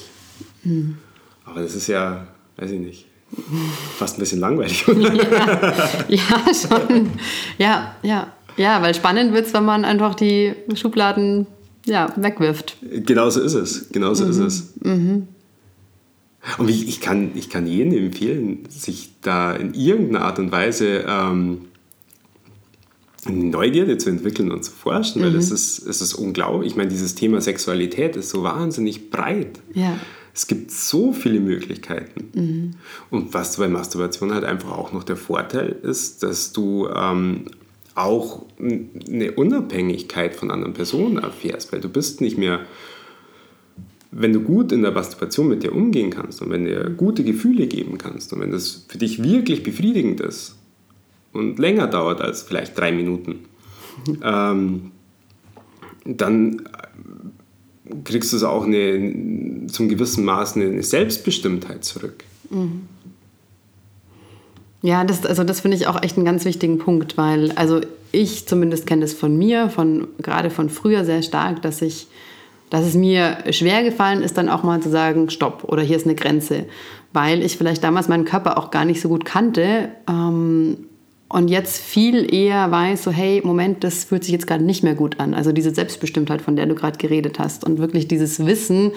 [0.63, 0.99] Mhm.
[1.45, 3.07] Aber das ist ja, weiß ich nicht,
[3.99, 4.85] fast ein bisschen langweilig.
[4.87, 4.95] ja,
[6.09, 7.11] ja, schon.
[7.59, 8.33] Ja, ja.
[8.57, 11.47] Ja, weil spannend wird es, wenn man einfach die Schubladen
[11.87, 12.77] ja, wegwirft.
[12.83, 13.89] Genauso ist es.
[13.91, 14.31] Genauso mhm.
[14.31, 14.73] ist es.
[14.83, 15.29] Mhm.
[16.59, 21.05] Und ich, ich, kann, ich kann jedem empfehlen, sich da in irgendeiner Art und Weise
[21.07, 21.67] ähm,
[23.29, 25.27] Neugierde zu entwickeln und zu forschen, mhm.
[25.27, 26.71] weil es ist, es ist unglaublich.
[26.71, 29.61] Ich meine, dieses Thema Sexualität ist so wahnsinnig breit.
[29.75, 29.99] Ja.
[30.33, 32.31] Es gibt so viele Möglichkeiten.
[32.33, 32.71] Mhm.
[33.11, 37.47] Und was bei Masturbation halt einfach auch noch der Vorteil ist, dass du ähm,
[37.95, 42.61] auch eine Unabhängigkeit von anderen Personen erfährst, weil du bist nicht mehr,
[44.13, 47.67] wenn du gut in der Masturbation mit dir umgehen kannst und wenn dir gute Gefühle
[47.67, 50.57] geben kannst und wenn das für dich wirklich befriedigend ist
[51.33, 53.41] und länger dauert als vielleicht drei Minuten,
[54.23, 54.91] ähm,
[56.05, 56.63] dann
[58.05, 62.25] kriegst du auch eine, zum gewissen Maß eine Selbstbestimmtheit zurück.
[62.51, 62.83] Mhm.
[64.83, 67.81] Ja, das, also das finde ich auch echt einen ganz wichtigen Punkt, weil also
[68.13, 72.07] ich zumindest kenne das von mir, von, gerade von früher sehr stark, dass ich
[72.71, 76.07] dass es mir schwer gefallen ist, dann auch mal zu sagen, stopp oder hier ist
[76.07, 76.67] eine Grenze,
[77.13, 80.87] weil ich vielleicht damals meinen Körper auch gar nicht so gut kannte ähm,
[81.29, 84.95] und jetzt viel eher weiß, so hey, Moment, das fühlt sich jetzt gerade nicht mehr
[84.95, 85.35] gut an.
[85.35, 88.93] Also diese Selbstbestimmtheit, von der du gerade geredet hast und wirklich dieses Wissen,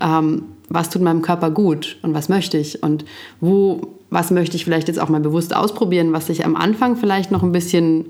[0.00, 3.04] ähm, was tut meinem Körper gut und was möchte ich und
[3.40, 7.32] wo, was möchte ich vielleicht jetzt auch mal bewusst ausprobieren, was sich am Anfang vielleicht
[7.32, 8.06] noch ein bisschen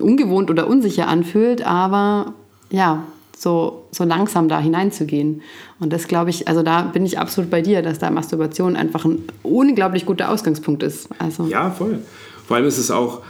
[0.00, 2.34] ungewohnt oder unsicher anfühlt, aber
[2.70, 3.04] ja,
[3.38, 5.42] so, so langsam da hineinzugehen.
[5.78, 9.04] Und das glaube ich, also da bin ich absolut bei dir, dass da Masturbation einfach
[9.04, 11.08] ein unglaublich guter Ausgangspunkt ist.
[11.18, 11.46] Also.
[11.46, 12.00] Ja, voll.
[12.46, 13.22] Vor allem ist es auch,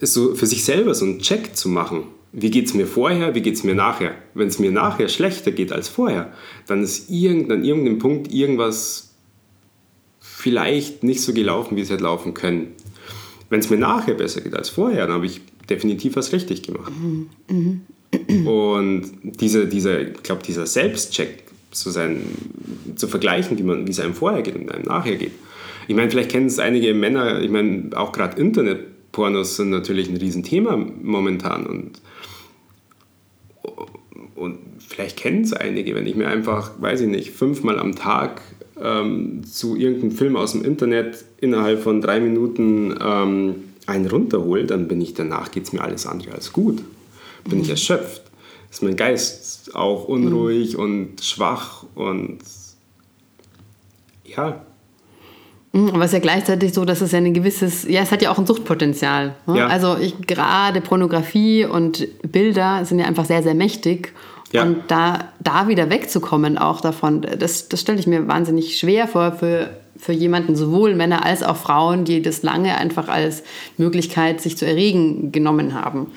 [0.00, 2.04] ist so für sich selber so einen Check zu machen.
[2.32, 4.12] Wie geht es mir vorher, wie geht es mir nachher?
[4.34, 6.32] Wenn es mir nachher schlechter geht als vorher,
[6.66, 9.10] dann ist irgend, an irgendeinem Punkt irgendwas
[10.18, 12.72] vielleicht nicht so gelaufen, wie es hätte laufen können.
[13.50, 16.92] Wenn es mir nachher besser geht als vorher, dann habe ich definitiv was richtig gemacht.
[17.00, 17.28] Mhm.
[17.48, 17.80] Mhm.
[18.44, 22.22] Und diese, dieser, ich glaube, dieser Selbstcheck zu, sein,
[22.96, 25.32] zu vergleichen, wie, man, wie es einem vorher geht und einem nachher geht.
[25.88, 30.16] Ich meine, vielleicht kennen es einige Männer, ich meine, auch gerade Internetpornos sind natürlich ein
[30.16, 32.00] Riesenthema momentan und,
[34.34, 38.40] und vielleicht kennen es einige, wenn ich mir einfach, weiß ich nicht, fünfmal am Tag
[38.82, 43.54] ähm, zu irgendeinem Film aus dem Internet innerhalb von drei Minuten ähm,
[43.86, 46.82] einen runterhole, dann bin ich danach, geht es mir alles andere als gut
[47.48, 48.22] bin ich erschöpft.
[48.70, 50.80] Ist mein Geist auch unruhig mhm.
[50.82, 52.38] und schwach und
[54.24, 54.64] ja.
[55.72, 58.22] Mhm, aber es ist ja gleichzeitig so, dass es ja ein gewisses, ja, es hat
[58.22, 59.34] ja auch ein Suchtpotenzial.
[59.46, 59.58] Ne?
[59.58, 59.66] Ja.
[59.66, 64.12] Also ich, gerade Pornografie und Bilder sind ja einfach sehr, sehr mächtig.
[64.52, 64.62] Ja.
[64.62, 69.32] Und da, da wieder wegzukommen auch davon, das, das stelle ich mir wahnsinnig schwer vor
[69.32, 73.42] für, für jemanden, sowohl Männer als auch Frauen, die das lange einfach als
[73.76, 76.12] Möglichkeit, sich zu erregen, genommen haben.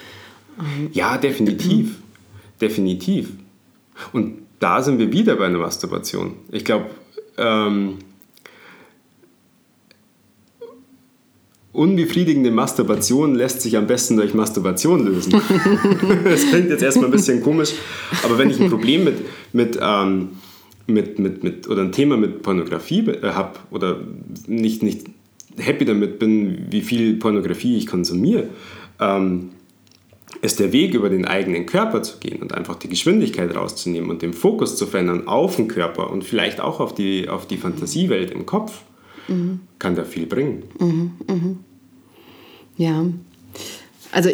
[0.91, 1.97] Ja, definitiv.
[2.59, 3.29] definitiv.
[4.13, 6.33] Und da sind wir wieder bei einer Masturbation.
[6.51, 6.87] Ich glaube,
[7.37, 7.97] ähm,
[11.77, 15.31] unbefriedigende Masturbation lässt sich am besten durch Masturbation lösen.
[16.23, 17.73] das klingt jetzt erstmal ein bisschen komisch,
[18.23, 19.17] aber wenn ich ein Problem mit,
[19.53, 20.29] mit, ähm,
[20.87, 23.99] mit, mit, mit oder ein Thema mit Pornografie äh, habe oder
[24.47, 25.05] nicht, nicht
[25.57, 28.45] happy damit bin, wie viel Pornografie ich konsumiere,
[28.99, 29.49] ähm,
[30.41, 34.21] ist der Weg, über den eigenen Körper zu gehen und einfach die Geschwindigkeit rauszunehmen und
[34.21, 38.31] den Fokus zu verändern auf den Körper und vielleicht auch auf die, auf die Fantasiewelt
[38.31, 38.83] im Kopf,
[39.27, 39.61] mhm.
[39.79, 40.63] kann da viel bringen.
[40.79, 41.57] Mhm, mhm.
[42.77, 43.05] Ja,
[44.11, 44.29] also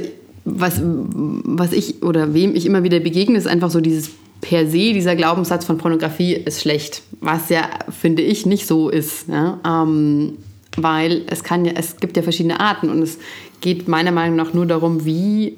[0.46, 4.12] was, was ich oder wem ich immer wieder begegne, ist einfach so dieses
[4.42, 9.30] per se, dieser Glaubenssatz von Pornografie ist schlecht, was ja, finde ich, nicht so ist.
[9.30, 9.60] Ja?
[9.66, 10.38] Ähm,
[10.76, 13.20] weil es kann ja, es gibt ja verschiedene Arten und es
[13.62, 15.58] geht meiner Meinung nach nur darum, wie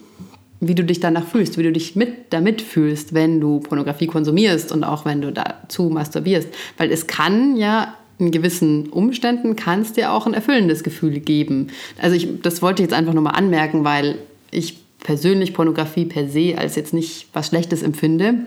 [0.67, 4.71] wie du dich danach fühlst, wie du dich mit damit fühlst, wenn du Pornografie konsumierst
[4.71, 6.49] und auch wenn du dazu masturbierst.
[6.78, 11.67] Weil es kann ja in gewissen Umständen kann es dir auch ein erfüllendes Gefühl geben.
[12.01, 14.19] Also ich, das wollte ich jetzt einfach nur mal anmerken, weil
[14.51, 18.45] ich persönlich Pornografie per se als jetzt nicht was Schlechtes empfinde.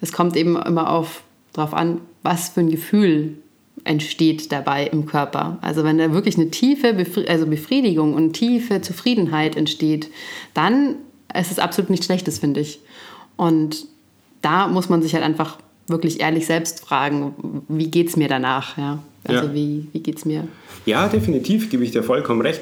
[0.00, 3.38] Es kommt eben immer auf darauf an, was für ein Gefühl
[3.84, 5.58] entsteht dabei im Körper.
[5.62, 10.10] Also wenn da wirklich eine tiefe Befri also Befriedigung und tiefe Zufriedenheit entsteht,
[10.54, 10.96] dann
[11.36, 12.80] es ist absolut nichts Schlechtes, finde ich.
[13.36, 13.86] Und
[14.42, 18.76] da muss man sich halt einfach wirklich ehrlich selbst fragen, wie geht es mir danach?
[18.76, 19.02] Ja?
[19.24, 19.54] Also ja.
[19.54, 20.46] wie, wie geht es mir?
[20.84, 22.60] Ja, definitiv, gebe ich dir vollkommen recht.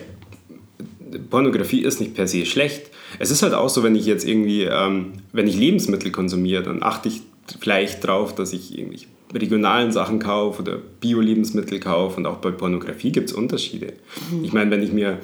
[1.31, 2.91] Pornografie ist nicht per se schlecht.
[3.19, 6.83] Es ist halt auch so, wenn ich jetzt irgendwie, ähm, wenn ich Lebensmittel konsumiere, dann
[6.83, 7.23] achte ich
[7.61, 13.13] vielleicht drauf, dass ich irgendwie regionalen Sachen kaufe oder Bio-Lebensmittel kaufe und auch bei Pornografie
[13.13, 13.95] gibt es Unterschiede.
[14.31, 14.45] Mhm.
[14.45, 15.19] Ich meine, wenn ich mir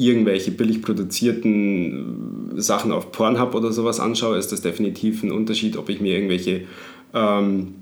[0.00, 5.88] irgendwelche billig produzierten Sachen auf Pornhub oder sowas anschaue, ist das definitiv ein Unterschied, ob
[5.88, 6.62] ich mir irgendwelche
[7.14, 7.74] ähm,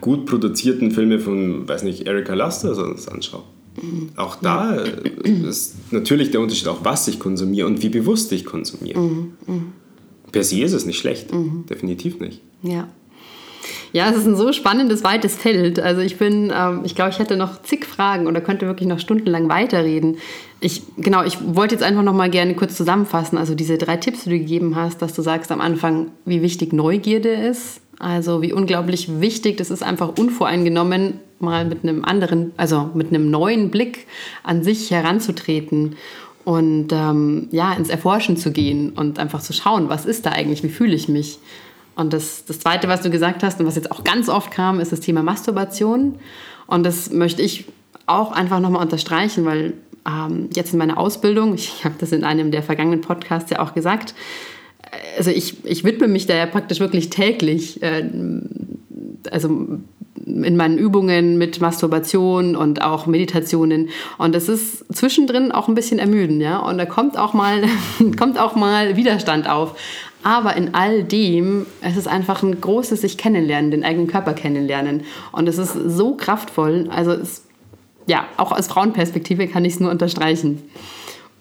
[0.00, 2.76] gut produzierten Filme von, weiß nicht, Erika Laster
[3.10, 3.42] anschaue.
[3.80, 4.10] Mhm.
[4.16, 4.76] Auch da
[5.22, 9.00] ist natürlich der Unterschied auch, was ich konsumiere und wie bewusst ich konsumiere.
[9.00, 9.32] Mhm.
[9.46, 9.72] Mhm.
[10.32, 11.64] Per se ist es nicht schlecht, mhm.
[11.68, 12.40] definitiv nicht.
[12.62, 12.88] Ja.
[13.92, 15.80] Ja, es ist ein so spannendes, weites Feld.
[15.80, 18.98] Also ich bin, ähm, ich glaube, ich hätte noch zig Fragen oder könnte wirklich noch
[18.98, 20.18] stundenlang weiterreden.
[20.60, 23.38] Ich, genau, ich wollte jetzt einfach noch mal gerne kurz zusammenfassen.
[23.38, 26.72] Also diese drei Tipps, die du gegeben hast, dass du sagst am Anfang, wie wichtig
[26.72, 27.80] Neugierde ist.
[27.98, 33.30] Also wie unglaublich wichtig das ist, einfach unvoreingenommen mal mit einem anderen, also mit einem
[33.30, 34.06] neuen Blick
[34.42, 35.96] an sich heranzutreten
[36.44, 40.62] und ähm, ja, ins Erforschen zu gehen und einfach zu schauen, was ist da eigentlich,
[40.62, 41.38] wie fühle ich mich.
[41.98, 44.78] Und das, das Zweite, was du gesagt hast und was jetzt auch ganz oft kam,
[44.78, 46.14] ist das Thema Masturbation.
[46.68, 47.64] Und das möchte ich
[48.06, 49.72] auch einfach nochmal unterstreichen, weil
[50.06, 53.74] ähm, jetzt in meiner Ausbildung, ich habe das in einem der vergangenen Podcasts ja auch
[53.74, 54.14] gesagt,
[55.16, 58.08] also ich, ich widme mich da ja praktisch wirklich täglich, äh,
[59.32, 59.48] also
[60.24, 63.88] in meinen Übungen mit Masturbation und auch Meditationen.
[64.18, 66.58] Und das ist zwischendrin auch ein bisschen ermüdend, ja.
[66.58, 67.62] Und da kommt auch mal,
[68.18, 69.74] kommt auch mal Widerstand auf.
[70.22, 75.02] Aber in all dem, es ist einfach ein großes sich kennenlernen, den eigenen Körper kennenlernen.
[75.32, 76.88] Und es ist so kraftvoll.
[76.90, 77.44] Also es,
[78.06, 80.62] ja, auch aus Frauenperspektive kann ich es nur unterstreichen.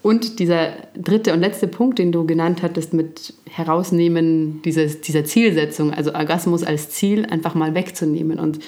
[0.03, 5.93] Und dieser dritte und letzte Punkt, den du genannt hattest mit Herausnehmen dieses, dieser Zielsetzung,
[5.93, 8.59] also Orgasmus als Ziel einfach mal wegzunehmen und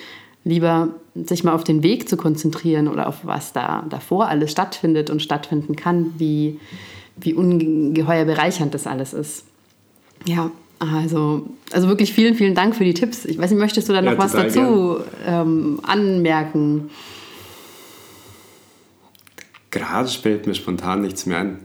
[0.43, 5.09] lieber sich mal auf den Weg zu konzentrieren oder auf was da davor alles stattfindet
[5.09, 6.59] und stattfinden kann, wie,
[7.17, 9.45] wie ungeheuer bereichernd das alles ist.
[10.25, 13.25] Ja, also, also wirklich vielen, vielen Dank für die Tipps.
[13.25, 16.89] Ich weiß nicht, möchtest du da noch ja, was dazu ähm, anmerken?
[19.71, 21.59] Gerade fällt mir spontan nichts mehr ein.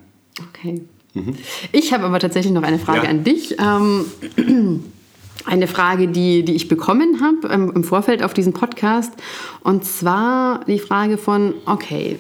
[0.51, 0.83] Okay.
[1.14, 1.37] Mhm.
[1.73, 3.11] Ich habe aber tatsächlich noch eine Frage ja.
[3.11, 3.57] an dich.
[3.59, 4.05] Ähm,
[5.47, 9.12] eine Frage, die, die ich bekommen habe ähm, im Vorfeld auf diesen Podcast.
[9.62, 12.19] Und zwar die Frage von, okay,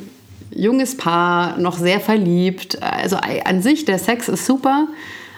[0.50, 2.80] junges Paar, noch sehr verliebt.
[2.82, 4.88] Also an sich, der Sex ist super.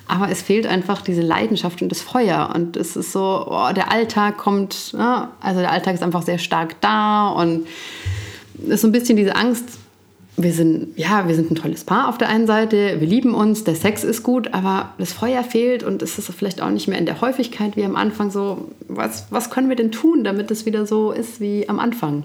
[0.09, 2.53] Aber es fehlt einfach diese Leidenschaft und das Feuer.
[2.55, 6.39] Und es ist so, oh, der Alltag kommt, ja, also der Alltag ist einfach sehr
[6.39, 7.67] stark da und
[8.65, 9.65] es ist so ein bisschen diese Angst,
[10.39, 13.65] wir sind, ja, wir sind ein tolles Paar auf der einen Seite, wir lieben uns,
[13.65, 16.99] der Sex ist gut, aber das Feuer fehlt und es ist vielleicht auch nicht mehr
[16.99, 18.69] in der Häufigkeit wie am Anfang so.
[18.87, 22.25] Was, was können wir denn tun, damit es wieder so ist wie am Anfang?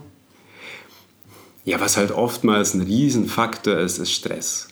[1.63, 4.67] Ja, was halt oftmals ein Riesenfaktor ist, ist Stress.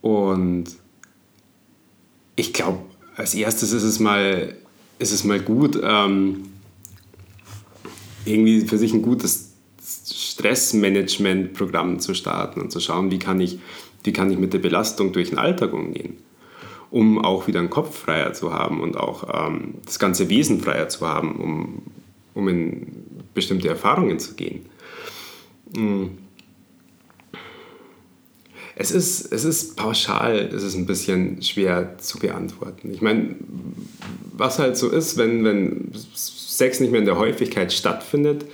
[0.00, 0.66] Und
[2.40, 2.78] ich glaube,
[3.16, 4.54] als erstes ist es mal,
[4.98, 6.44] ist es mal gut, ähm,
[8.24, 13.58] irgendwie für sich ein gutes Stressmanagement-Programm zu starten und zu schauen, wie kann, ich,
[14.04, 16.16] wie kann ich mit der Belastung durch den Alltag umgehen,
[16.90, 20.88] um auch wieder einen Kopf freier zu haben und auch ähm, das ganze Wesen freier
[20.88, 21.82] zu haben, um,
[22.32, 22.86] um in
[23.34, 24.64] bestimmte Erfahrungen zu gehen.
[25.76, 26.16] Mhm
[28.80, 32.90] es ist, es ist pauschal, es ist ein bisschen schwer zu beantworten.
[32.94, 33.36] Ich meine,
[34.32, 38.46] was halt so ist, wenn, wenn Sex nicht mehr in der Häufigkeit stattfindet,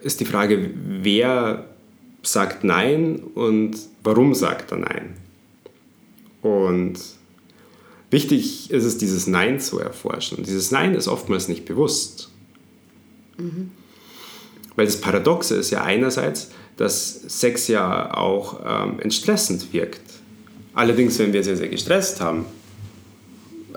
[0.00, 1.66] ist die Frage, wer
[2.22, 5.16] sagt Nein und warum sagt er Nein?
[6.40, 7.00] Und
[8.12, 10.38] wichtig ist es, dieses Nein zu erforschen.
[10.38, 12.30] Und dieses Nein ist oftmals nicht bewusst.
[13.38, 13.72] Mhm.
[14.76, 20.02] Weil das Paradoxe ist ja einerseits, dass Sex ja auch ähm, entstressend wirkt.
[20.74, 22.44] Allerdings, wenn wir sehr, sehr gestresst haben,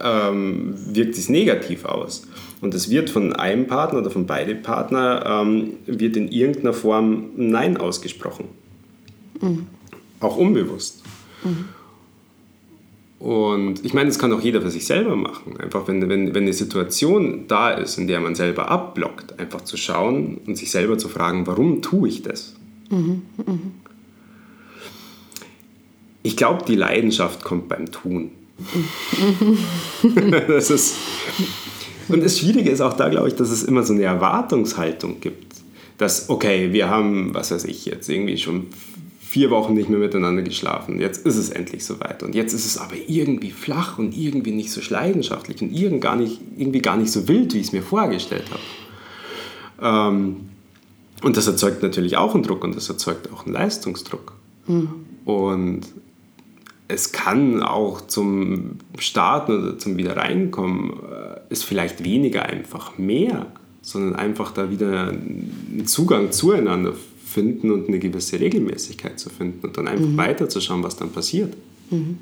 [0.02, 2.28] ähm, wirkt es negativ aus.
[2.62, 7.30] Und es wird von einem Partner oder von beiden Partnern ähm, wird in irgendeiner Form
[7.38, 8.46] Nein ausgesprochen.
[9.40, 9.68] Mhm.
[10.20, 11.04] Auch unbewusst.
[11.44, 11.70] Mhm.
[13.20, 15.58] Und ich meine, das kann auch jeder für sich selber machen.
[15.58, 19.76] Einfach, wenn, wenn, wenn eine Situation da ist, in der man selber abblockt, einfach zu
[19.76, 22.56] schauen und sich selber zu fragen, warum tue ich das?
[22.90, 23.72] Mhm, mhm.
[26.24, 28.32] Ich glaube, die Leidenschaft kommt beim Tun.
[30.48, 30.96] das ist,
[32.10, 35.56] und das Schwierige ist auch da, glaube ich, dass es immer so eine Erwartungshaltung gibt.
[35.98, 38.68] Dass, okay, wir haben, was weiß ich, jetzt irgendwie schon
[39.22, 41.00] vier Wochen nicht mehr miteinander geschlafen.
[41.00, 42.24] Jetzt ist es endlich soweit.
[42.24, 46.16] Und jetzt ist es aber irgendwie flach und irgendwie nicht so leidenschaftlich und irgendwie gar
[46.16, 48.46] nicht, irgendwie gar nicht so wild, wie ich es mir vorgestellt
[49.80, 50.16] habe.
[50.16, 50.38] Ähm,
[51.22, 54.34] und das erzeugt natürlich auch einen Druck und das erzeugt auch einen Leistungsdruck.
[54.68, 54.90] Mhm.
[55.26, 55.82] Und
[56.88, 63.48] es kann auch zum Starten oder zum Wiederreinkommen äh, ist vielleicht weniger einfach mehr,
[63.82, 66.94] sondern einfach da wieder einen Zugang zueinander
[67.26, 70.18] finden und eine gewisse Regelmäßigkeit zu finden und dann einfach mhm.
[70.18, 71.54] weiterzuschauen, was dann passiert.
[71.92, 72.18] Mhm.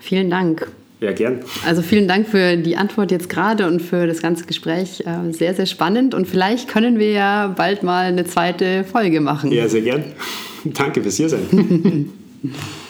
[0.00, 0.68] Vielen Dank.
[1.00, 1.40] Ja, gern.
[1.64, 5.04] Also vielen Dank für die Antwort jetzt gerade und für das ganze Gespräch.
[5.06, 6.12] Äh, sehr, sehr spannend.
[6.12, 9.52] Und vielleicht können wir ja bald mal eine zweite Folge machen.
[9.52, 10.04] Ja, sehr gern.
[10.64, 12.10] Danke fürs Hier sein.